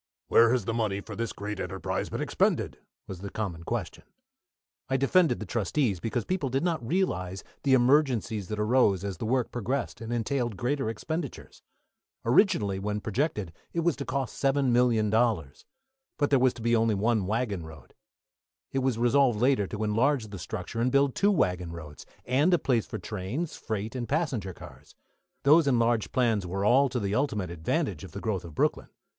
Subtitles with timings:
[0.29, 4.03] "Where has the money for this great enterprise been expended?" was the common question.
[4.89, 9.27] I defended the trustees, because people did not realise the emergencies that arose as the
[9.27, 11.61] work progressed and entailed greater expenditures.
[12.25, 15.65] Originally, when projected, it was to cost $7,000,000,
[16.17, 17.93] but there was to be only one waggon road.
[18.71, 22.57] It was resolved later to enlarge the structure and build two waggon roads, and a
[22.57, 24.95] place for trains, freight, and passenger cars.
[25.43, 28.87] Those enlarged plans were all to the ultimate advantage of the growth of Brooklyn.